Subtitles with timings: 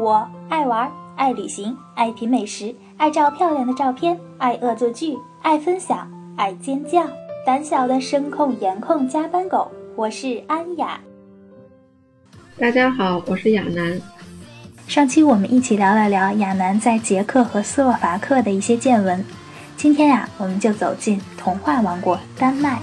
[0.00, 7.06] 我爱玩，爱旅行，爱品美食，爱照漂亮的照片，爱恶作剧，爱分享，爱尖叫。
[7.44, 10.98] 胆小的声控颜控加班狗，我是安雅。
[12.58, 14.00] 大家好，我是亚楠。
[14.88, 19.22] 上期我们一起聊了聊亚楠在捷克和斯洛伐克的一些见闻。
[19.76, 22.80] 今天呀，我们就走进童话王国丹麦。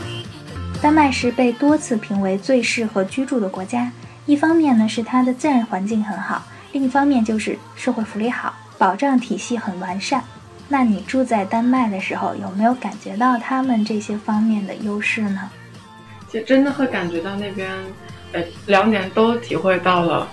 [0.83, 3.91] 丹麦是被多次评为最适合居住的国家。
[4.27, 6.43] 一方面呢，是它的自然环境很好。
[6.77, 10.23] 另一方面就是社会福利好，保障体系很完善。
[10.67, 15.49] 那你住在丹麦的时候，有没有感觉到他们这些方面的优势呢？
[16.29, 17.67] 就真的会感觉到那边，
[18.31, 20.29] 呃，两点都体会到了。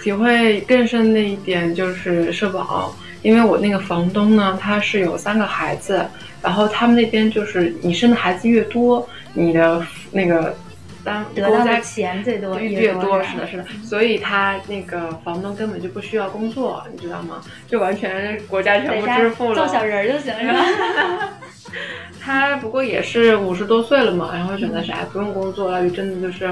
[0.00, 6.06] 体会更深的一点就是社保，因为我那个房东呢，他是有三个孩子，
[6.40, 10.56] 然后他们那边就是你生的孩子越多，你的那个。
[11.04, 17.40] 得到的钱最多越多，是的，是的，所以他那个房东根本就不需要工作，你知道吗？
[17.66, 21.30] 就完全国家全部支付了，造小人就行是吧？
[22.20, 26.46] 他不过也是五十多岁了嘛，然后选择啥不用工作了，就真的就是，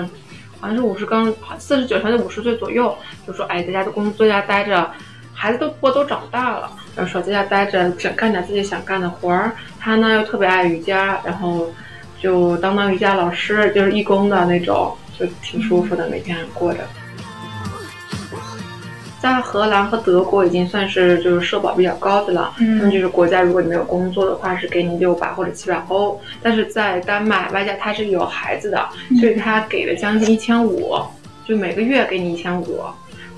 [0.58, 4.90] 好像是五十刚四十九还是五十岁左右，就说哎，在家都工作，在家待着，
[5.34, 9.52] 孩子都不过都长大了，然后说在家待着，想干点自己想干的活儿。
[9.78, 11.70] 他呢又特别爱瑜伽，然后。
[12.20, 16.80] 就当当瑜伽老师，就是义工的那种，就挺舒服的，每天过着。
[19.18, 26.20] 在荷兰和德国已经算是就是社保比较高的了，嗯，就是国家如果你没有工作的话，是给你六百或者七百欧。
[26.42, 30.94] 但是在丹麦，外加他是有孩子的，所以他给了将近一千五，
[31.44, 32.80] 就每个月给你一千五，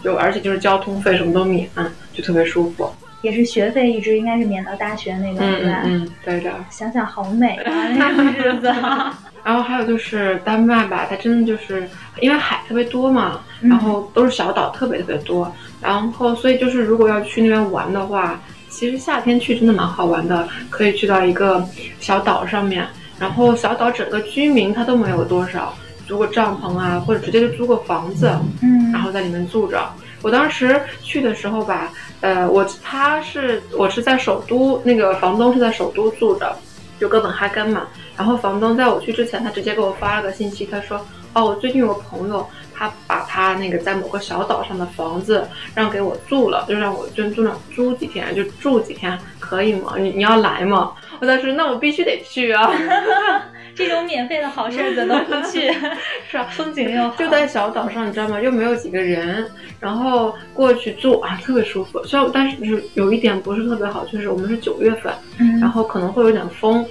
[0.02, 1.66] 就而且就是交通费什么都免，
[2.12, 2.90] 就特别舒服。
[3.22, 5.83] 也是学费一直应该是免到大学那个，对吧？
[5.84, 6.52] 嗯，对的。
[6.70, 8.72] 想想好美啊，那个 日子。
[9.44, 11.88] 然后还有就是丹麦吧，它真的就是
[12.20, 15.50] 因为海特别多嘛，然后都是小岛，特别特别多。
[15.80, 18.38] 然后所以就是如果要去那边玩的话，
[18.69, 21.66] 其实夏天去真的蛮好玩的，可以去到一个
[21.98, 22.86] 小岛上面，
[23.19, 25.75] 然后小岛整个居民他都没有多少，
[26.06, 29.81] 租个帐篷啊，或者直接就租个房子，嗯，然后在里面住着。
[30.22, 36.56] 我当时去的时候吧，呃，我他是我是在首都，那个房东是在首都住着，
[36.98, 37.86] 就哥本哈根嘛。
[38.16, 41.00] 然后房东在我去之前，他直接给我发了个信息，他说
[41.34, 49.94] ：“哦，我最近有个朋友，他把他那个在某个小岛上的房子让给我住了，就让我就住那租几天，就住几天，可以吗？
[49.98, 52.72] 你你要来吗？”我当时那我必须得去啊。
[53.78, 55.71] 这种免费的好事儿怎么不去？
[56.28, 58.41] 是啊，风景又好，就在小岛上，你知道吗？
[58.41, 59.47] 又没有几个人，
[59.78, 62.03] 然后过去住啊，特别舒服。
[62.05, 65.12] 虽然但是就是有一点不是特别好，就是我们是九月份，
[65.61, 66.84] 然后可能会有点风，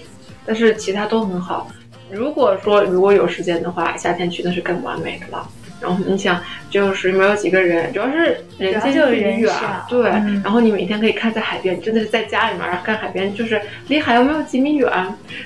[0.45, 1.69] 但是其他都很好。
[2.09, 5.45] 如果说如果有时间的话，夏天去那是更完美的了。
[5.79, 9.53] 然后你想，就是没有几个人，主要是人间距离远，
[9.89, 10.01] 对。
[10.43, 14.89] 然后你每天可以看在海边，真的是在家里面看海边，就是离海又没有几米远，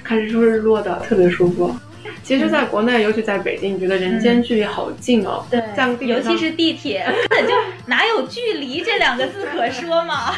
[0.03, 1.75] 看日出日落的，特别舒服。
[2.23, 5.43] 其实，在国内，尤其在北京，你觉得人间距离好近哦。
[5.49, 5.61] 对，
[6.07, 7.53] 尤其是地铁， 根本就
[7.85, 10.33] 哪有距离这两个字可说嘛。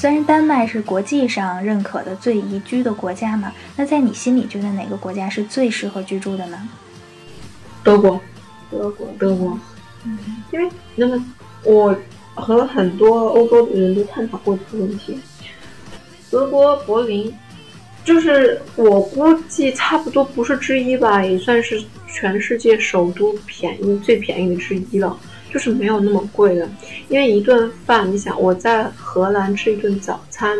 [0.00, 6.58] 虽然丹麦是国际上认可的最宜居的国家嘛，那在你心里觉得哪个国家是最适合居住的呢？
[7.84, 8.18] 德国，
[8.70, 9.58] 德国，德国。
[10.06, 10.18] 嗯，
[10.52, 10.66] 因为
[10.96, 11.22] 那么
[11.64, 11.94] 我
[12.34, 15.20] 和很多欧洲的人都探讨过这个问题。
[16.30, 17.30] 德国柏林，
[18.02, 21.78] 就是我估计差不多不是之一吧，也算是
[22.08, 25.14] 全世界首都便宜最便宜的之一了。
[25.52, 26.68] 就是没有那么贵的，
[27.08, 30.56] 因为一顿饭，你想我在荷兰吃一顿早餐，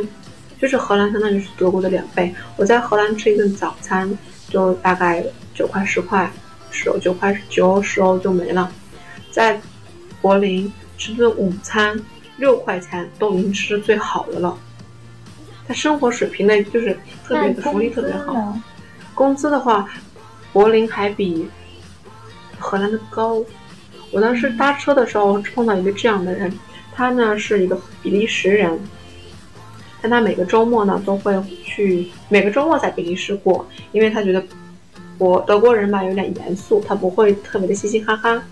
[0.60, 2.34] 就是荷兰相当于是德国的两倍。
[2.56, 4.18] 我在荷兰吃一顿早餐
[4.48, 5.24] 就大概
[5.54, 6.30] 九块十块，
[6.72, 8.70] 十九块九十欧就没了。
[9.30, 9.60] 在
[10.20, 11.98] 柏林吃顿午餐
[12.36, 14.58] 六块钱都已经吃最好的了。
[15.68, 18.58] 他生活水平呢，就是特别的福利特别好。
[19.14, 19.88] 工资的话，
[20.52, 21.48] 柏林还比
[22.58, 23.40] 荷兰的高。
[24.12, 26.52] 我当时搭车的时候碰到一个这样的人，
[26.92, 28.78] 他呢是一个比利时人，
[30.02, 34.42] 但他每个周末呢都会去，每个周末在比利时过，因为他觉得
[35.18, 38.42] 我德国人吧有点严肃，他不会特别的嘻嘻哈哈，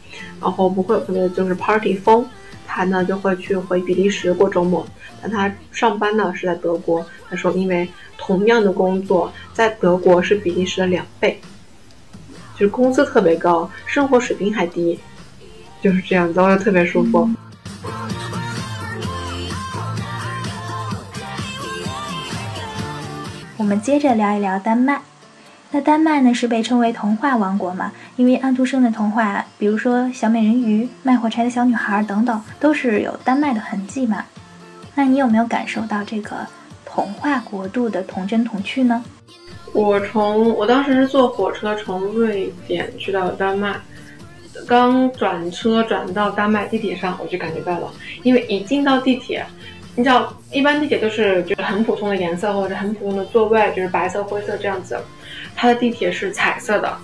[0.41, 2.25] 然后不会有特别就是 party 风，
[2.67, 4.87] 他呢就会去回比利时过周末，
[5.21, 11.41] 但他上班呢是在德国，他说因为同样的工作在德国是比利时的两倍，
[12.55, 14.99] 就是工资特别高，生活水平还低。
[15.81, 17.29] 就是这样子，我就特别舒服。
[23.57, 25.01] 我们接着聊一聊丹麦。
[25.71, 27.93] 那丹麦呢是被称为童话王国嘛？
[28.17, 34.25] 因为安徒生的童话，比如说《小美人鱼》《卖火柴的小女孩》等等，都是有丹麦的痕迹嘛。
[34.95, 36.37] 那你有没有感受到这个
[36.87, 39.05] 童话国度的童真童趣呢？
[39.75, 43.77] 我从我当时是坐火车从瑞典去到丹麦，
[44.67, 47.91] 刚转车转到丹麦地铁上，我就感觉到了，
[48.23, 49.45] 因为一进到地铁。
[49.97, 54.97] 你知道，一般地铁都是就是很普通的颜色，或者很普通的座位，就是白色、灰色这样子。
[55.57, 56.97] 它的地铁是彩色的，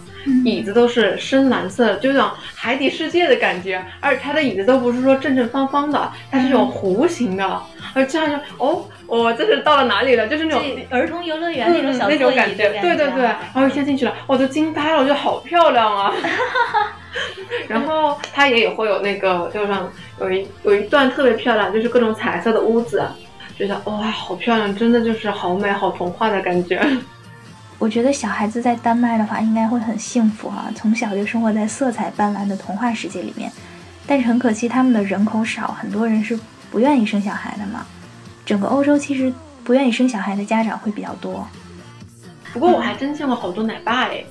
[0.44, 3.84] 椅子都是深蓝色，就种海底世界的感觉。
[3.98, 7.62] 而且它的椅子都不是说正正方方的，它是那种弧形的。
[7.94, 10.28] 而这样就哦，我这是到了哪里了？
[10.28, 12.68] 就是那种儿童游乐园那种小那种感觉。
[12.80, 16.14] 对对对，然后一下进去了，我都惊呆了，我觉得好漂亮啊。
[17.68, 19.90] 然后它也有会有那个，就像
[20.20, 23.02] 有一有一段特别漂亮，就是各种彩色的屋子，
[23.56, 26.80] 觉得哇，好漂亮，真的就是好美好童话的感觉。
[27.78, 33.50] 我觉得小孩子在丹麦的话，应该会很幸福哈，从小就生活在色彩斑斓的童话世界里面。
[34.06, 36.38] 但是很可惜，他们的人口少，很多人是
[36.70, 37.86] 不愿意生小孩的嘛。
[38.44, 39.32] 整个欧洲其实
[39.64, 41.46] 不愿意生小孩的家长会比较多。
[42.52, 44.22] 不过我还真见过好多奶爸哎。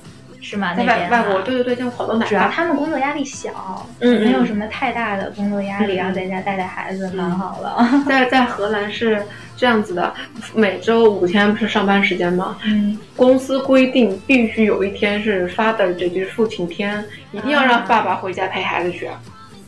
[0.44, 0.74] 是吗？
[0.74, 2.26] 在外外国，对对对，就好多奶。
[2.26, 7.78] 主要他们工作压力小，嗯，没有什么太大的工作压力，然后在家带带孩子，蛮好了。
[8.06, 9.24] 在在荷兰是
[9.56, 10.12] 这样子的，
[10.54, 12.58] 每周五天不是上班时间吗？
[12.66, 17.02] 嗯，公司规定必须有一天是 Father，这就是父亲天，
[17.32, 19.08] 一定要让爸爸回家陪孩子去。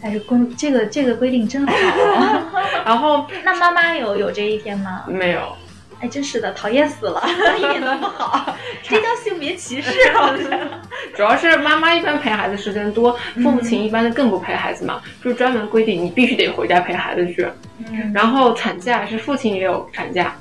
[0.03, 1.73] 但是公这个这个规定真好。
[2.85, 5.05] 然后那妈妈有有这一天吗？
[5.09, 5.57] 没有。
[6.01, 7.23] 哎，真是的，讨厌死了，
[7.57, 10.51] 一点都不好，这叫性别歧视好像。
[11.17, 17.49] 主要是妈妈一般陪孩子时间多，父亲一般更不陪孩子嘛，就是专门规定你必须得回家陪孩子去。
[17.79, 18.13] 嗯。
[18.13, 20.35] 然后产假是父亲也有产假，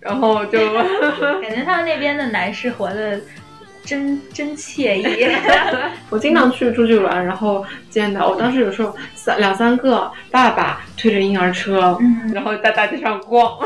[0.00, 0.58] 然后就
[1.40, 3.20] 感觉他们那边的男士活的
[3.84, 5.28] 真真惬意。
[6.10, 11.96] 我经常去出去玩，然后见到我当时有时候三两三个爸爸推着婴儿车，
[12.34, 13.56] 然后在大街上逛。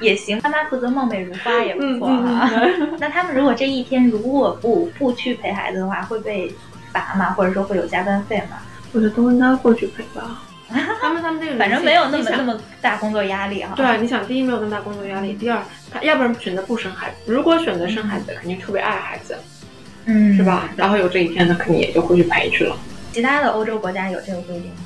[0.00, 2.50] 也行，妈妈负责貌美如花也不错哈。
[2.98, 6.52] 那他们如果这一天如果不不去陪孩子的话，会被
[6.92, 7.30] 罚吗？
[7.32, 8.58] 或者说会有加班费吗？
[8.92, 10.42] 我觉得都应该会去陪吧。
[11.00, 13.72] 他们他们这个反正没有那么那么大工作压力哈。
[13.74, 19.34] 对，你想，第一没有那么大工作压力，第二他要不然选择不生孩子，如果选择生孩子，肯定特别爱孩子，
[20.04, 20.68] 嗯，是吧？
[20.76, 22.76] 然后有这一天，他肯定也就会去陪去了。
[23.12, 24.76] 其他的欧洲国家有这个规定吗？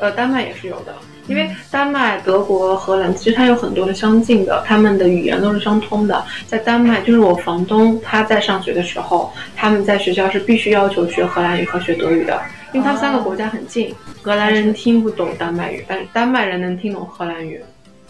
[0.00, 0.94] 呃，丹麦也是有的。
[1.26, 6.24] 因为丹麦、德国、荷兰其实它有很多的相近的，他们的语言都是相通的。
[6.46, 12.40] 在丹麦，就是我房东他在上学的时候，他们在学校是必须要求学荷兰语和学德语的，
[12.72, 13.94] 因为他们三个国家很近。
[14.22, 17.60] 荷兰人听不懂丹麦语，但是丹麦人能听懂荷兰语。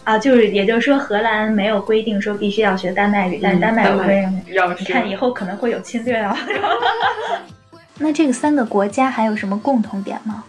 [0.05, 4.41] 啊，就是也就是说，荷兰没有规定说必须要学丹麦语，但是丹麦有规定。
[4.79, 6.37] 你看以后可能会有侵略啊。
[7.99, 10.45] 那这个三个国家还有什么共同点吗？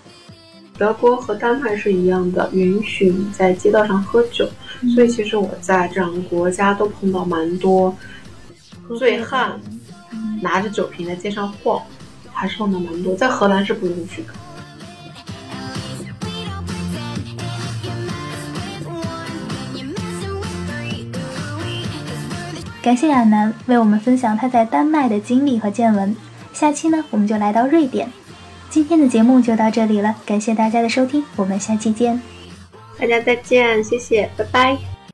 [0.80, 4.48] 德国和丹麦是一样的，允许你在街道上喝酒，
[4.94, 7.94] 所以其实我在这两个国家都碰到蛮多
[8.98, 9.60] 醉汉
[10.40, 11.82] 拿着酒瓶在街上晃，
[12.32, 13.14] 还是碰到蛮多。
[13.14, 14.32] 在荷兰是不允许的。
[22.80, 26.16] 感谢亚楠为我们分享他在丹麦的经历和见闻。
[26.54, 28.10] 下期呢，我们就来到瑞典。
[28.70, 32.22] 今天的节目就到这里了，感谢大家的收听，我们下期见。
[32.96, 34.89] 大家再见，谢谢，拜拜。